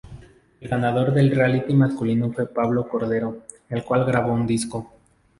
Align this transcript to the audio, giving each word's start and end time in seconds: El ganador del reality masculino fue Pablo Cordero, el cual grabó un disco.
El 0.59 0.67
ganador 0.67 1.13
del 1.13 1.29
reality 1.29 1.75
masculino 1.75 2.31
fue 2.33 2.47
Pablo 2.47 2.89
Cordero, 2.89 3.43
el 3.69 3.83
cual 3.83 4.03
grabó 4.03 4.33
un 4.33 4.47
disco. 4.47 4.91